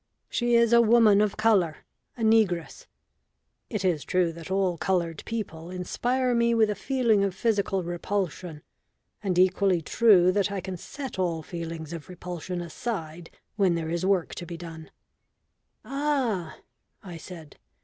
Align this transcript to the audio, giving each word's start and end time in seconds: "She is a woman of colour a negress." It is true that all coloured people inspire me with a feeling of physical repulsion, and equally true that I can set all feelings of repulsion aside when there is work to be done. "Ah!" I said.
"She 0.31 0.55
is 0.55 0.73
a 0.73 0.81
woman 0.81 1.21
of 1.21 1.37
colour 1.37 1.85
a 2.17 2.23
negress." 2.23 2.87
It 3.69 3.85
is 3.85 4.03
true 4.03 4.33
that 4.33 4.49
all 4.49 4.75
coloured 4.79 5.21
people 5.25 5.69
inspire 5.69 6.33
me 6.33 6.55
with 6.55 6.71
a 6.71 6.75
feeling 6.75 7.23
of 7.23 7.35
physical 7.35 7.83
repulsion, 7.83 8.63
and 9.21 9.37
equally 9.37 9.79
true 9.79 10.31
that 10.31 10.51
I 10.51 10.59
can 10.59 10.75
set 10.75 11.19
all 11.19 11.43
feelings 11.43 11.93
of 11.93 12.09
repulsion 12.09 12.61
aside 12.61 13.29
when 13.57 13.75
there 13.75 13.89
is 13.91 14.03
work 14.03 14.33
to 14.41 14.45
be 14.47 14.57
done. 14.57 14.89
"Ah!" 15.85 16.57
I 17.03 17.17
said. 17.17 17.59